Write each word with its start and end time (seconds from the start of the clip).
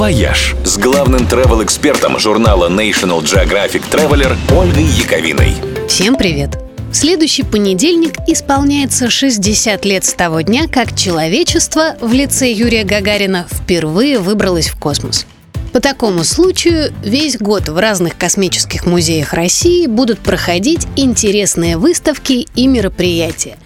«Вояж» 0.00 0.56
с 0.64 0.78
главным 0.78 1.26
travel-экспертом 1.26 2.18
журнала 2.18 2.70
National 2.70 3.22
Geographic 3.22 3.82
Traveler 3.90 4.34
Ольгой 4.58 4.84
Яковиной. 4.84 5.52
Всем 5.90 6.16
привет! 6.16 6.58
В 6.90 6.94
следующий 6.94 7.42
понедельник 7.42 8.14
исполняется 8.26 9.10
60 9.10 9.84
лет 9.84 10.06
с 10.06 10.14
того 10.14 10.40
дня, 10.40 10.68
как 10.68 10.96
человечество 10.96 11.96
в 12.00 12.14
лице 12.14 12.50
Юрия 12.50 12.84
Гагарина 12.84 13.46
впервые 13.52 14.18
выбралось 14.18 14.68
в 14.68 14.78
космос. 14.78 15.26
По 15.74 15.80
такому 15.80 16.24
случаю 16.24 16.94
весь 17.04 17.36
год 17.36 17.68
в 17.68 17.76
разных 17.76 18.16
космических 18.16 18.86
музеях 18.86 19.34
России 19.34 19.86
будут 19.86 20.20
проходить 20.20 20.88
интересные 20.96 21.76
выставки 21.76 22.48
и 22.54 22.66
мероприятия. 22.68 23.58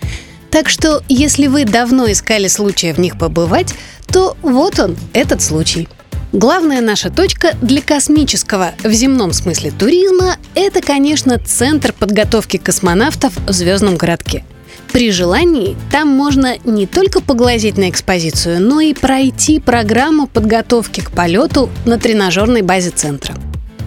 Так 0.50 0.68
что, 0.68 1.00
если 1.08 1.46
вы 1.46 1.64
давно 1.64 2.10
искали 2.10 2.48
случая 2.48 2.92
в 2.92 2.98
них 2.98 3.20
побывать, 3.20 3.72
то 4.08 4.36
вот 4.42 4.80
он, 4.80 4.96
этот 5.12 5.40
случай. 5.40 5.88
Главная 6.34 6.80
наша 6.80 7.10
точка 7.10 7.56
для 7.62 7.80
космического, 7.80 8.72
в 8.82 8.90
земном 8.90 9.32
смысле 9.32 9.70
туризма, 9.70 10.36
это, 10.56 10.82
конечно, 10.82 11.38
центр 11.38 11.92
подготовки 11.92 12.56
космонавтов 12.56 13.32
в 13.46 13.52
звездном 13.52 13.96
городке. 13.96 14.44
При 14.92 15.12
желании 15.12 15.76
там 15.92 16.08
можно 16.08 16.56
не 16.64 16.88
только 16.88 17.20
поглазеть 17.20 17.78
на 17.78 17.88
экспозицию, 17.88 18.60
но 18.60 18.80
и 18.80 18.94
пройти 18.94 19.60
программу 19.60 20.26
подготовки 20.26 21.02
к 21.02 21.12
полету 21.12 21.70
на 21.86 22.00
тренажерной 22.00 22.62
базе 22.62 22.90
центра. 22.90 23.36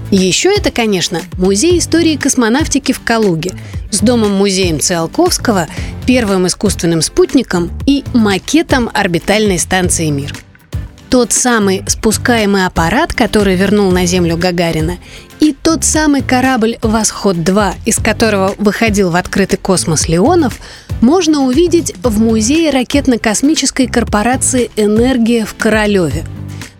Еще 0.10 0.56
это, 0.56 0.72
конечно, 0.72 1.20
музей 1.38 1.78
истории 1.80 2.16
космонавтики 2.16 2.94
в 2.94 3.02
Калуге 3.02 3.56
с 3.92 4.00
домом-музеем 4.00 4.80
Циолковского, 4.80 5.68
первым 6.06 6.48
искусственным 6.48 7.02
спутником 7.02 7.72
и 7.86 8.06
макетом 8.14 8.90
орбитальной 8.94 9.60
станции 9.60 10.10
«Мир». 10.10 10.47
Тот 11.10 11.32
самый 11.32 11.84
спускаемый 11.88 12.66
аппарат, 12.66 13.14
который 13.14 13.56
вернул 13.56 13.92
на 13.92 14.06
Землю 14.06 14.36
Гагарина, 14.36 14.98
и 15.40 15.54
тот 15.54 15.86
самый 15.86 16.22
корабль 16.22 16.78
«Восход-2», 16.82 17.76
из 17.86 17.98
которого 17.98 18.56
выходил 18.58 19.10
в 19.12 19.16
открытый 19.16 19.58
космос 19.58 20.10
Леонов, 20.10 20.60
можно 21.00 21.46
увидеть 21.46 21.94
в 22.04 22.20
музее 22.20 22.72
ракетно-космической 22.72 23.88
корпорации 23.88 24.70
«Энергия» 24.76 25.46
в 25.46 25.56
Королеве. 25.56 26.26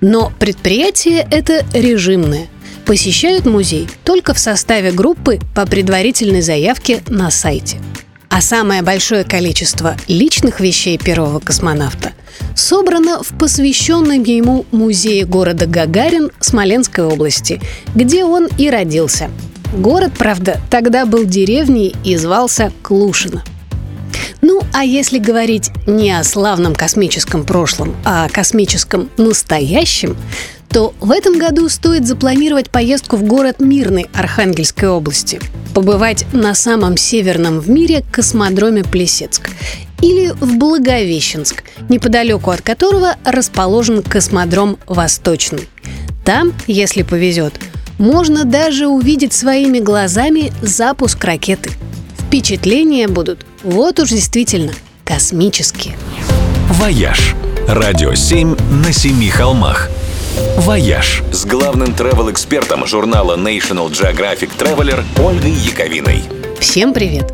Но 0.02 0.32
предприятие 0.40 1.26
это 1.32 1.66
режимное. 1.74 2.48
Посещают 2.86 3.46
музей 3.46 3.88
только 4.04 4.34
в 4.34 4.40
составе 4.40 4.92
группы 4.92 5.40
по 5.56 5.66
предварительной 5.66 6.42
заявке 6.42 7.02
на 7.08 7.32
сайте. 7.32 7.78
А 8.38 8.42
самое 8.42 8.84
большое 8.84 9.24
количество 9.24 9.98
личных 10.08 10.60
вещей 10.60 11.00
первого 11.00 11.40
космонавта 11.40 12.14
собрано 12.56 13.24
в 13.24 13.36
посвященном 13.36 14.22
ему 14.22 14.68
музее 14.70 15.26
города 15.26 15.66
Гагарин 15.66 16.30
Смоленской 16.40 17.04
области, 17.04 17.60
где 17.96 18.26
он 18.26 18.48
и 18.60 18.70
родился. 18.70 19.32
Город, 19.76 20.12
правда, 20.16 20.62
тогда 20.70 21.08
был 21.08 21.26
деревней 21.26 21.96
и 22.04 22.16
звался 22.16 22.72
Клушино. 22.84 23.44
Ну, 24.42 24.62
а 24.72 24.86
если 24.86 25.18
говорить 25.18 25.72
не 25.88 26.12
о 26.12 26.24
славном 26.24 26.76
космическом 26.76 27.44
прошлом, 27.44 27.96
а 28.06 28.26
о 28.26 28.30
космическом 28.30 29.10
настоящем, 29.18 30.16
то 30.70 30.94
в 31.00 31.12
этом 31.12 31.38
году 31.38 31.70
стоит 31.70 32.06
запланировать 32.06 32.70
поездку 32.70 33.16
в 33.16 33.24
город 33.24 33.60
Мирный 33.60 34.08
Архангельской 34.14 34.90
области, 34.90 35.40
побывать 35.74 36.26
на 36.34 36.54
самом 36.54 36.98
северном 36.98 37.60
в 37.60 37.70
мире 37.70 38.04
космодроме 38.12 38.84
Плесецк 38.84 39.50
или 40.02 40.30
в 40.40 40.58
Благовещенск, 40.58 41.64
неподалеку 41.90 42.52
от 42.52 42.62
которого 42.62 43.16
расположен 43.24 44.04
космодром 44.04 44.78
Восточный. 44.86 45.68
Там, 46.24 46.54
если 46.68 47.04
повезет, 47.04 47.54
можно 47.98 48.46
даже 48.46 48.88
увидеть 48.88 49.34
своими 49.34 49.80
глазами 49.80 50.52
запуск 50.62 51.24
ракеты. 51.24 51.72
Впечатления 52.20 53.08
будут 53.08 53.46
вот 53.64 54.00
уж 54.00 54.10
действительно 54.10 54.74
космические. 55.06 55.98
«Вояж»– 56.70 57.34
радио 57.68 58.14
7 58.14 58.56
на 58.84 58.92
семи 58.92 59.30
холмах. 59.30 59.90
«Вояж» 60.58 61.24
с 61.32 61.46
главным 61.46 61.96
travel-экспертом 61.96 62.86
журнала 62.86 63.38
National 63.38 63.90
Geographic 63.90 64.52
Traveler 64.58 65.04
Ольгой 65.20 65.52
Яковиной. 65.52 66.22
Всем 66.60 66.94
привет! 66.94 67.34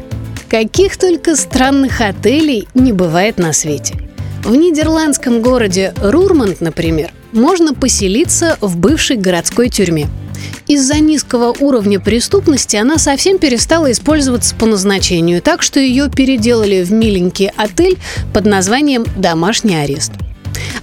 Каких 0.50 0.98
только 0.98 1.36
странных 1.36 2.00
отелей 2.00 2.68
не 2.74 2.94
бывает 2.94 3.38
на 3.40 3.52
свете. 3.54 3.96
В 4.44 4.56
нидерландском 4.56 5.42
городе 5.42 5.94
Рурманд, 6.02 6.62
например, 6.62 7.12
можно 7.32 7.74
поселиться 7.74 8.58
в 8.62 8.78
бывшей 8.78 9.18
городской 9.18 9.70
тюрьме. 9.70 10.08
Из-за 10.68 11.00
низкого 11.00 11.54
уровня 11.60 12.00
преступности 12.00 12.78
она 12.78 12.98
совсем 12.98 13.38
перестала 13.38 13.92
использоваться 13.92 14.56
по 14.56 14.66
назначению, 14.66 15.42
так 15.42 15.62
что 15.62 15.80
ее 15.80 16.10
переделали 16.10 16.84
в 16.84 16.92
миленький 16.92 17.52
отель 17.58 17.98
под 18.34 18.46
названием 18.46 19.06
«Домашний 19.18 19.76
арест». 19.76 20.12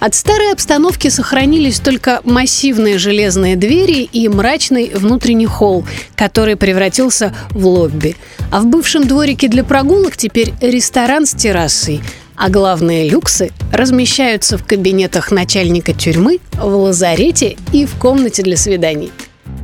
От 0.01 0.15
старой 0.15 0.53
обстановки 0.53 1.09
сохранились 1.09 1.79
только 1.79 2.21
массивные 2.25 2.99
железные 2.99 3.57
двери 3.57 4.09
и 4.11 4.29
мрачный 4.29 4.91
внутренний 4.95 5.47
холл, 5.47 5.85
который 6.17 6.57
превратился 6.57 7.35
в 7.51 7.67
лобби. 7.67 8.17
А 8.51 8.61
в 8.61 8.67
бывшем 8.67 9.07
дворике 9.07 9.49
для 9.49 9.63
прогулок 9.63 10.17
теперь 10.17 10.53
ресторан 10.61 11.27
с 11.27 11.35
террасой. 11.35 12.01
А 12.35 12.49
главные 12.49 13.09
люксы 13.09 13.51
размещаются 13.71 14.57
в 14.57 14.65
кабинетах 14.65 15.31
начальника 15.31 15.93
тюрьмы, 15.93 16.41
в 16.55 16.75
лазарете 16.75 17.57
и 17.73 17.85
в 17.85 17.97
комнате 17.97 18.43
для 18.43 18.57
свиданий. 18.57 19.13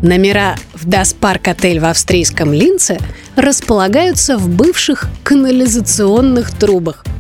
Номера 0.03 0.57
в 0.75 0.87
Даспарк 0.87 1.49
отель 1.49 1.81
в 1.81 1.87
австрийском 1.87 2.53
Линце 2.53 2.99
располагаются 3.35 4.37
в 4.37 4.49
бывших 4.49 5.07
канализационных 5.25 6.51
трубах– 6.51 7.05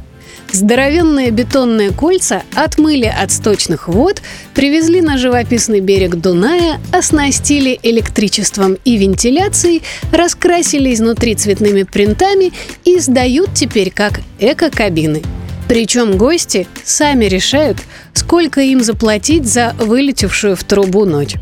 Здоровенные 0.52 1.30
бетонные 1.30 1.90
кольца 1.90 2.42
отмыли 2.54 3.06
от 3.06 3.30
сточных 3.30 3.88
вод, 3.88 4.22
привезли 4.54 5.00
на 5.00 5.18
живописный 5.18 5.80
берег 5.80 6.16
Дуная, 6.16 6.80
оснастили 6.92 7.78
электричеством 7.82 8.78
и 8.84 8.96
вентиляцией, 8.96 9.82
раскрасили 10.12 10.94
изнутри 10.94 11.34
цветными 11.34 11.82
принтами 11.82 12.52
и 12.84 12.98
сдают 12.98 13.54
теперь 13.54 13.90
как 13.90 14.20
эко-кабины. 14.38 15.22
Причем 15.68 16.16
гости 16.16 16.66
сами 16.84 17.24
решают, 17.24 17.78
сколько 18.14 18.60
им 18.60 18.82
заплатить 18.82 19.46
за 19.46 19.74
вылетевшую 19.78 20.56
в 20.56 20.64
трубу 20.64 21.04
ночь. 21.04 21.34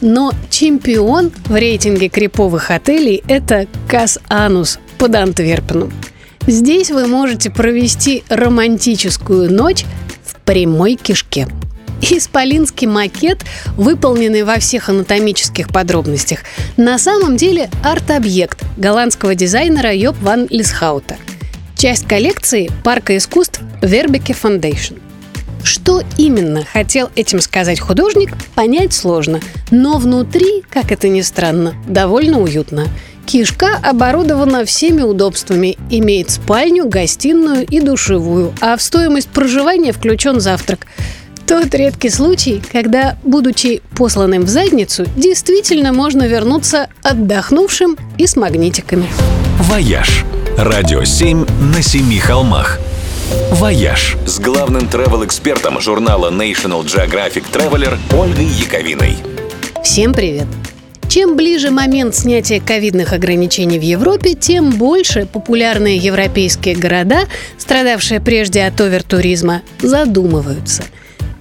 Но 0.00 0.32
чемпион 0.50 1.32
в 1.46 1.54
рейтинге 1.54 2.08
криповых 2.08 2.70
отелей– 2.70 3.22
это 3.28 3.66
Кас 3.88 4.18
Анус 4.28 4.78
под 4.98 5.14
Антверпеном. 5.16 5.92
Здесь 6.46 6.90
вы 6.90 7.06
можете 7.06 7.48
провести 7.48 8.22
романтическую 8.28 9.50
ночь 9.50 9.84
в 10.22 10.36
прямой 10.44 10.96
кишке. 10.96 11.48
Исполинский 12.02 12.86
макет, 12.86 13.38
выполненный 13.78 14.42
во 14.42 14.58
всех 14.58 14.90
анатомических 14.90 15.68
подробностях, 15.68 16.40
на 16.76 16.98
самом 16.98 17.38
деле 17.38 17.70
арт-объект 17.82 18.62
голландского 18.76 19.34
дизайнера 19.34 19.94
Йоп 19.94 20.16
ван 20.20 20.46
Лисхаута. 20.50 21.16
Часть 21.78 22.06
коллекции 22.06 22.70
парка 22.84 23.16
искусств 23.16 23.62
Вербеке 23.80 24.34
Foundation. 24.34 25.00
Что 25.62 26.02
именно 26.18 26.62
хотел 26.62 27.08
этим 27.16 27.40
сказать 27.40 27.80
художник, 27.80 28.34
понять 28.54 28.92
сложно, 28.92 29.40
но 29.70 29.96
внутри, 29.96 30.62
как 30.68 30.92
это 30.92 31.08
ни 31.08 31.22
странно, 31.22 31.74
довольно 31.88 32.38
уютно– 32.38 32.86
Кишка 33.26 33.78
оборудована 33.82 34.64
всеми 34.64 35.02
удобствами, 35.02 35.76
имеет 35.90 36.30
спальню, 36.30 36.88
гостиную 36.88 37.66
и 37.66 37.80
душевую, 37.80 38.52
а 38.60 38.76
в 38.76 38.82
стоимость 38.82 39.28
проживания 39.28 39.92
включен 39.92 40.40
завтрак. 40.40 40.86
Тот 41.46 41.74
редкий 41.74 42.08
случай, 42.08 42.62
когда, 42.72 43.16
будучи 43.22 43.82
посланным 43.96 44.44
в 44.44 44.48
задницу, 44.48 45.04
действительно 45.16 45.92
можно 45.92 46.26
вернуться 46.26 46.88
отдохнувшим 47.02 47.98
и 48.16 48.26
с 48.26 48.36
магнитиками. 48.36 49.08
«Вояж»– 49.60 50.24
радио 50.58 51.04
7 51.04 51.46
на 51.74 51.82
семи 51.82 52.18
холмах. 52.18 52.78
«Вояж» 53.50 54.16
с 54.26 54.38
главным 54.38 54.84
travel-экспертом 54.84 55.80
журнала 55.80 56.30
National 56.30 56.82
Geographic 56.82 57.44
Traveler 57.52 57.98
Ольгой 58.18 58.46
Яковиной. 58.46 59.16
Всем 59.82 60.14
привет! 60.14 60.46
Чем 61.14 61.36
ближе 61.36 61.70
момент 61.70 62.16
снятия 62.16 62.60
ковидных 62.60 63.12
ограничений 63.12 63.78
в 63.78 63.82
Европе, 63.82 64.34
тем 64.34 64.70
больше 64.70 65.28
популярные 65.32 65.96
европейские 65.96 66.74
города, 66.74 67.28
страдавшие 67.56 68.18
прежде 68.18 68.64
от 68.64 68.80
овертуризма, 68.80 69.62
задумываются. 69.80 70.82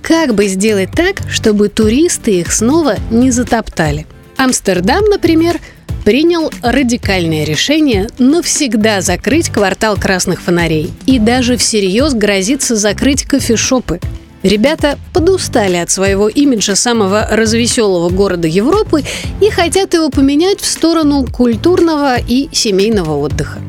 Как 0.04 0.36
бы 0.36 0.46
сделать 0.46 0.92
так, 0.96 1.16
чтобы 1.28 1.70
туристы 1.70 2.40
их 2.42 2.54
снова 2.54 2.98
не 3.10 3.32
затоптали? 3.32 4.06
Амстердам, 4.38 5.06
например, 5.06 5.60
принял 6.06 6.52
радикальное 6.62 7.44
решение 7.44 8.10
навсегда 8.20 9.02
закрыть 9.02 9.50
квартал 9.50 9.98
красных 9.98 10.44
фонарей 10.44 10.94
и 11.08 11.18
даже 11.18 11.58
всерьез 11.58 12.14
грозится 12.14 12.76
закрыть 12.76 13.24
кофешопы. 13.24 14.00
Ребята 14.44 15.00
подустали 15.14 15.78
от 15.78 15.90
своего 15.90 16.28
имиджа 16.28 16.76
самого 16.76 17.26
развеселого 17.32 18.10
города 18.10 18.48
Европы 18.48 19.04
и 19.42 19.50
хотят 19.50 19.94
его 19.94 20.10
поменять 20.10 20.60
в 20.60 20.66
сторону 20.66 21.26
культурного 21.26 22.18
и 22.18 22.50
семейного 22.52 23.18
отдыха. 23.18 23.60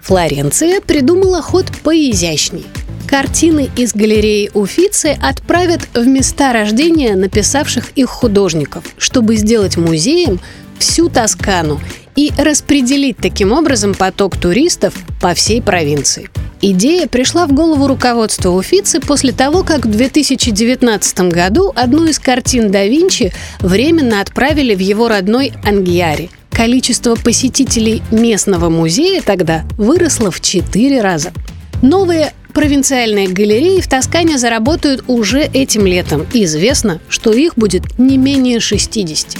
Флоренция 0.00 0.80
придумала 0.80 1.42
ход 1.42 1.66
поизящней. 1.82 2.64
Картины 3.06 3.68
из 3.76 3.94
галереи 3.94 4.50
Уфицы 4.54 5.18
отправят 5.22 5.82
в 5.92 6.06
места 6.06 6.54
рождения 6.54 7.14
написавших 7.14 7.90
их 7.94 8.08
художников, 8.08 8.84
чтобы 8.96 9.36
сделать 9.36 9.76
музеем 9.76 10.40
всю 10.78 11.10
Тоскану 11.10 11.78
и 12.16 12.32
распределить 12.36 13.16
таким 13.16 13.52
образом 13.52 13.94
поток 13.94 14.36
туристов 14.36 14.94
по 15.20 15.34
всей 15.34 15.62
провинции. 15.62 16.28
Идея 16.60 17.08
пришла 17.08 17.46
в 17.46 17.52
голову 17.52 17.88
руководства 17.88 18.50
Уфицы 18.50 19.00
после 19.00 19.32
того, 19.32 19.64
как 19.64 19.84
в 19.84 19.90
2019 19.90 21.20
году 21.32 21.72
одну 21.74 22.04
из 22.06 22.18
картин 22.18 22.70
да 22.70 22.84
Винчи 22.84 23.32
временно 23.60 24.20
отправили 24.20 24.74
в 24.74 24.78
его 24.78 25.08
родной 25.08 25.52
Ангьяри. 25.64 26.30
Количество 26.50 27.16
посетителей 27.16 28.02
местного 28.12 28.68
музея 28.68 29.22
тогда 29.22 29.64
выросло 29.76 30.30
в 30.30 30.40
четыре 30.40 31.00
раза. 31.00 31.32
Новые 31.80 32.32
провинциальные 32.52 33.28
галереи 33.28 33.80
в 33.80 33.88
Тоскане 33.88 34.38
заработают 34.38 35.04
уже 35.08 35.40
этим 35.40 35.86
летом. 35.86 36.26
И 36.32 36.44
известно, 36.44 37.00
что 37.08 37.32
их 37.32 37.54
будет 37.56 37.98
не 37.98 38.18
менее 38.18 38.60
60. 38.60 39.38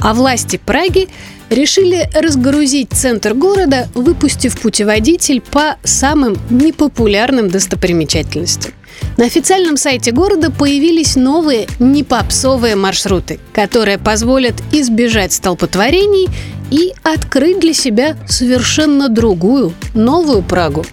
А 0.00 0.12
власти 0.12 0.60
Праги 0.64 1.08
решили 1.50 2.08
разгрузить 2.14 2.90
центр 2.92 3.34
города, 3.34 3.88
выпустив 3.94 4.60
путеводитель 4.60 5.40
по 5.40 5.76
самым 5.82 6.36
непопулярным 6.50 7.48
достопримечательностям. 7.48 8.72
На 9.16 9.26
официальном 9.26 9.76
сайте 9.76 10.12
города 10.12 10.50
появились 10.50 11.16
новые 11.16 11.66
непопсовые 11.78 12.76
маршруты, 12.76 13.38
которые 13.52 13.98
позволят 13.98 14.54
избежать 14.72 15.32
столпотворений 15.32 16.28
и 16.70 16.92
открыть 17.02 17.60
для 17.60 17.74
себя 17.74 18.16
совершенно 18.28 19.08
другую, 19.08 19.72
новую 19.94 20.42
Прагу. 20.42 20.84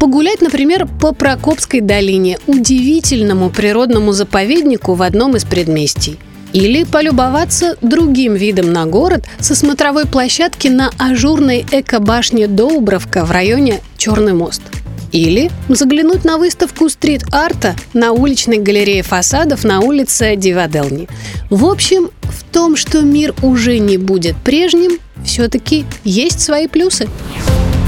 Погулять, 0.00 0.40
например, 0.40 0.86
по 1.00 1.12
Прокопской 1.12 1.80
долине, 1.80 2.38
удивительному 2.46 3.50
природному 3.50 4.12
заповеднику 4.12 4.94
в 4.94 5.02
одном 5.02 5.36
из 5.36 5.44
предместий– 5.44 6.18
или 6.52 6.84
полюбоваться 6.84 7.76
другим 7.82 8.34
видом 8.34 8.72
на 8.72 8.86
город 8.86 9.24
со 9.38 9.54
смотровой 9.54 10.06
площадки 10.06 10.68
на 10.68 10.90
ажурной 10.98 11.64
эко-башне 11.70 12.46
Доубровка 12.46 13.24
в 13.24 13.30
районе 13.30 13.80
Черный 13.96 14.32
мост. 14.32 14.62
Или 15.10 15.50
заглянуть 15.68 16.24
на 16.24 16.36
выставку 16.36 16.88
стрит-арта 16.88 17.74
на 17.94 18.12
уличной 18.12 18.58
галерее 18.58 19.02
фасадов 19.02 19.64
на 19.64 19.80
улице 19.80 20.36
Диваделни. 20.36 21.08
В 21.48 21.64
общем, 21.64 22.10
в 22.22 22.44
том, 22.52 22.76
что 22.76 23.00
мир 23.00 23.34
уже 23.42 23.78
не 23.78 23.96
будет 23.96 24.36
прежним, 24.36 24.98
все-таки 25.24 25.86
есть 26.04 26.40
свои 26.40 26.66
плюсы. 26.66 27.08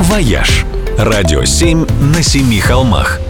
«Вояж»– 0.00 0.64
радио 0.98 1.44
7 1.44 1.86
на 2.14 2.22
семи 2.22 2.58
холмах– 2.58 3.20